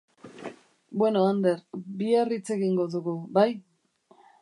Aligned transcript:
Bueno, 1.01 1.21
Ander, 1.33 1.61
bihar 2.01 2.33
hitz 2.39 2.43
egingo 2.59 2.91
dugu, 2.97 3.17
bai? 3.41 3.49